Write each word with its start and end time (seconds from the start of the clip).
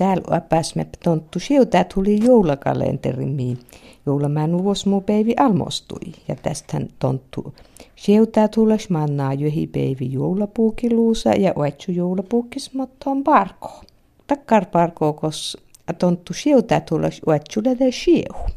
täällä 0.00 0.36
äpäsmä 0.36 0.84
tonttu 1.04 1.38
sieltä 1.38 1.84
tuli 1.94 2.24
joulakalenterimiin. 2.24 3.58
Joulamään 4.06 4.64
vuosmu 4.64 5.00
päivi 5.00 5.34
almostui 5.40 6.12
ja 6.28 6.36
tästähän 6.36 6.88
tonttu 6.98 7.54
sieltä 7.96 8.48
tules 8.48 8.90
mannaa 8.90 9.34
johi 9.34 9.66
päivi 9.66 10.12
joulapuukiluusa 10.12 11.30
ja 11.30 11.52
oetsu 11.56 11.92
joulapuukis 11.92 12.74
mottoon 12.74 13.24
parko. 13.24 13.82
Takkar 14.26 14.66
parko 14.66 15.12
kos 15.12 15.56
tonttu 15.98 16.32
sieltä 16.32 16.80
tules 16.80 17.20
oetsulle 17.26 17.76
de 17.78 17.90
sieu. 17.92 18.50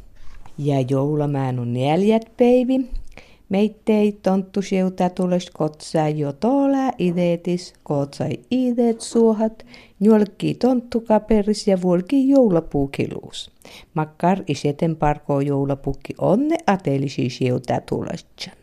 Ja 0.57 0.81
joulamään 0.89 1.59
on 1.59 1.73
neljät 1.73 2.31
päivi, 2.37 2.89
Meittei 3.49 4.11
tonttu 4.11 4.61
sieltä 4.61 5.09
tules 5.09 5.49
kotsaa 5.49 6.09
jo 6.09 6.33
tola 6.33 6.91
ideetis, 6.99 7.73
kotsai 7.83 8.39
ideet 8.51 9.01
suohat, 9.01 9.65
njolki 9.99 10.53
tonttukaperis 10.53 11.67
ja 11.67 11.81
vuolki 11.81 12.29
joulapuukiluus. 12.29 13.51
Makkar 13.93 14.43
iseten 14.47 14.95
parkoo 14.95 15.41
joulapukki 15.41 16.13
onne 16.17 16.57
atelisi 16.67 17.29
sieltä 17.29 17.81
tulestjan. 17.89 18.57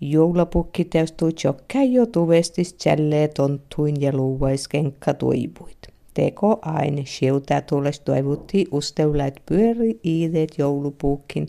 Joulapukki 0.00 0.84
täystui 0.84 1.32
tjokkai 1.32 1.92
jo 1.92 2.06
tuvestis 2.06 2.72
tjällee 2.72 3.28
tonttuin 3.28 4.00
ja 4.00 4.12
luuvaiskenkka 4.16 5.14
tuipuit. 5.14 5.89
Teko 6.14 6.58
aine 6.62 7.02
sieltä 7.06 7.60
tules 7.60 8.00
toivutti 8.00 8.66
usteulait 8.72 9.34
pyöri 9.46 10.00
iideet 10.04 10.58
joulupuukin 10.58 11.46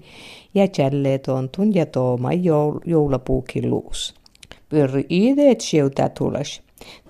ja 0.53 0.67
jälleen 0.77 1.19
tontun 1.19 1.75
ja 1.75 1.85
tooma 1.85 2.33
joul, 2.33 2.79
joulapuukin 2.85 3.69
luus. 3.69 4.15
Pyöri 4.69 5.05
iideet 5.09 5.61
sieltä 5.61 6.09
tules. 6.09 6.61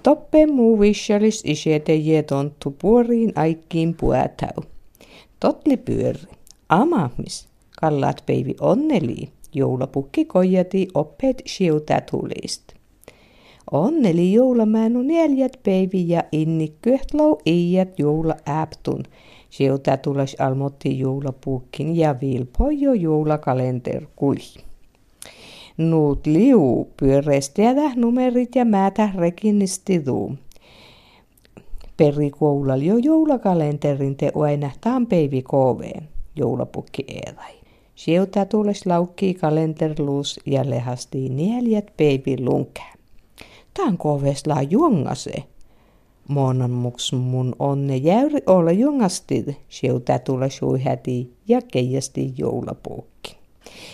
Toppe 0.04 0.48
muu 0.48 0.80
vissalis 0.80 1.42
isete 1.45 1.95
je 1.95 2.23
tonttu 2.23 2.76
puoriin 2.82 3.32
aikkiin 3.36 3.94
puätäu. 3.94 4.64
Totli 5.40 5.78
pyöri. 5.78 6.20
Amahmis. 6.70 7.47
Kallat 7.81 8.23
peivi 8.25 8.56
onneli. 8.62 9.30
Joulapukki 9.53 10.25
kojati 10.25 10.88
oppeet 10.94 11.42
sieltä 11.45 12.02
tulist. 12.12 12.64
Onneli 13.72 14.34
joulamäänun 14.34 15.08
neljät 15.08 15.59
päivi 15.64 16.09
ja 16.09 16.23
inni 16.31 16.73
köhtlau 16.81 17.38
iät 17.45 18.00
joula 18.00 18.36
äptun. 18.62 19.03
Sieltä 19.50 19.98
tulas 19.98 20.36
almotti 20.40 21.00
joulapuukkin 21.00 21.98
ja 21.98 22.16
vilpojo 22.22 22.94
joulakalenter 22.94 24.06
kuli. 24.16 24.64
Nuut 25.78 26.28
liu 26.28 26.90
pyöreistä 27.00 27.62
numerit 27.95 28.56
ja 28.56 28.66
määtä 28.66 29.09
rekinnistidu. 29.16 30.36
Perikoulal 31.98 32.81
jo 32.81 32.98
joulakalenterin 32.98 34.16
te 34.16 34.31
aina 34.36 34.72
päivi 35.09 35.42
koveen, 35.42 36.09
joulapukki 36.36 37.03
eedai. 37.08 37.53
Sieltä 37.96 38.46
tules 38.46 38.86
laukki 38.86 39.34
kalenterluus 39.34 40.40
ja 40.46 40.70
lehasti 40.70 41.30
neljät 41.30 41.94
päivi 41.98 42.36
lunkää. 42.40 42.91
Tän 43.86 43.98
kovesla 43.98 44.62
juongase. 44.62 45.44
Monan 46.28 46.72
muks 46.72 47.14
mun 47.14 47.56
onne 47.60 47.98
jäyri 47.98 48.42
olla 48.48 48.72
juongasti, 48.72 49.58
sieltä 49.70 50.20
tulla 50.20 50.50
suihäti 50.50 51.34
ja 51.48 51.62
keijasti 51.62 52.34
joulapuukki. 52.38 53.38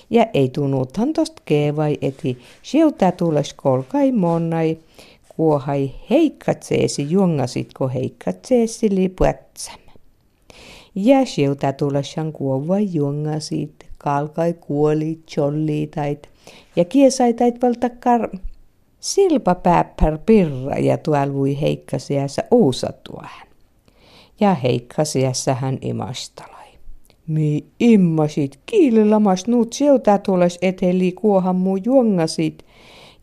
Ja 0.10 0.26
ei 0.34 0.50
tunnuuthan 0.50 1.14
tosta 1.14 1.42
kevai 1.46 1.98
eti, 2.02 2.38
sieltä 2.64 3.12
tules 3.12 3.54
kolkai 3.54 4.12
monnai, 4.12 4.78
kuohai 5.36 5.92
heikkatseesi 6.10 7.12
juongasitko 7.12 7.88
heikkatseesi 7.88 8.96
lipuätsämä. 8.96 9.92
Ja 10.96 11.26
sieltä 11.26 11.74
tuleshan 11.74 12.34
kuovai 12.34 12.88
juongasit, 12.94 13.86
kalkai 13.98 14.54
kuoli, 14.54 15.20
cholliitait 15.30 16.30
ja 16.76 16.86
kiesaitait 16.86 17.62
valtakar 17.62 18.30
Silpa 19.00 19.56
pääppär 19.56 20.18
pirra 20.25 20.78
ja 20.80 20.97
tuolvui 20.97 21.62
heikkasiässä 21.62 22.44
uusatuahan. 22.52 23.47
Ja 24.40 24.53
heikkasiässä 24.53 25.53
hän 25.53 25.78
imastalai. 25.81 26.68
Mi 27.28 27.66
immasit 27.80 28.59
kiililamas 28.66 29.47
nuut 29.47 29.74
sieltä 29.74 30.18
tules 30.18 30.58
eteli 30.62 31.12
kuohan 31.12 31.56
muu 31.56 31.78
juongasit 31.78 32.66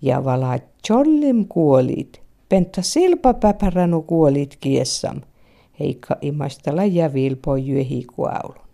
ja 0.02 0.24
vala 0.24 0.58
chollim 0.86 1.46
kuolit. 1.48 2.22
Penta 2.48 2.82
silpa 2.82 3.34
päpäränu 3.34 4.02
kuolit 4.02 4.56
kiessam. 4.60 5.20
Heikka 5.80 6.16
imastala 6.20 6.84
ja 6.84 7.12
vilpo 7.14 7.56
jyhi 7.56 8.06
kuaulu. 8.16 8.64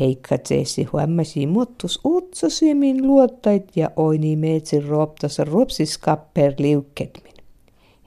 Heikka 0.00 0.38
tseessi 0.38 0.84
huommasi 0.84 1.46
muuttus 1.46 2.00
utsosymin 2.04 3.06
luottait 3.06 3.76
ja 3.76 3.90
oini 3.96 4.36
meetsin 4.36 4.84
roptasa 4.84 5.44
ropsis 5.44 5.98
kapper 5.98 6.52
liukketmin. 6.58 7.34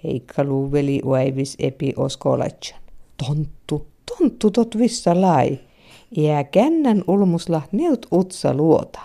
Heikka 0.04 0.44
luuveli 0.44 1.02
uaivis 1.06 1.56
epi 1.60 1.94
oskolatjan. 1.98 2.80
Tonttu, 3.18 3.88
tonttu 4.06 4.52
tot 4.52 4.78
vissa 4.78 5.22
lai. 5.22 5.60
Ja 6.18 6.44
kännän 6.44 7.04
ulmusla 7.08 7.62
neut 7.72 8.06
utsa 8.12 8.54
luota. 8.54 9.00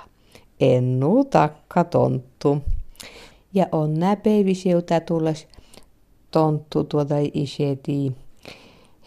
Ennu 0.61 1.25
takka 1.25 1.85
tonttu. 1.85 2.59
Ja 3.55 3.67
on 3.73 3.95
nää 3.95 4.17
peivisiutä 4.17 5.01
tulles 5.01 5.47
tonttu 6.31 6.85
tuota 6.85 7.15
iseti. 7.35 8.13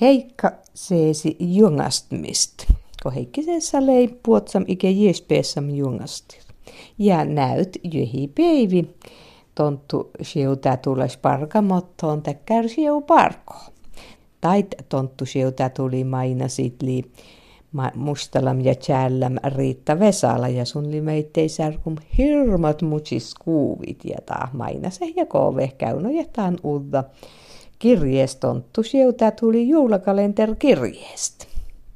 Heikka 0.01 0.51
seesi 0.73 1.35
jungastmist 1.39 2.68
kun 3.03 3.13
heikkisessä 3.13 3.85
lei 3.85 4.19
puotsam 4.23 4.65
ike 4.67 4.89
jiespeessam 4.89 5.69
jungasti. 5.69 6.39
Ja 6.97 7.25
näyt 7.25 7.77
jyhi 7.93 8.31
peivi, 8.35 8.89
tonttu 9.55 10.09
siutä 10.21 10.77
tules 10.77 11.17
parkamottoon 11.17 12.21
täkkär 12.21 12.69
siu 12.69 13.01
parko. 13.01 13.55
Tait 14.41 14.75
tonttu 14.89 15.25
siutä 15.25 15.69
tuli 15.69 16.03
maina 16.03 16.47
sitli 16.47 17.03
mustalam 17.95 18.61
ja 18.61 18.75
tjälläm 18.75 19.35
Riitta 19.55 19.99
Vesala 19.99 20.47
ja 20.47 20.65
sun 20.65 20.91
limeittei 20.91 21.49
särkum 21.49 21.95
hirmat 22.17 22.81
mutsis 22.81 23.33
kuuvit 23.33 24.05
ja 24.05 24.17
taa 24.25 24.49
maina 24.53 24.89
se 24.89 25.05
ja 25.15 25.25
kove 25.25 25.71
käynojetaan 25.77 26.57
udda 26.63 27.03
kirjeestonttu 27.79 28.83
siutä 28.83 29.31
tuli 29.31 29.69
joulakalenter 29.69 30.55
kirjeestä. 30.55 31.48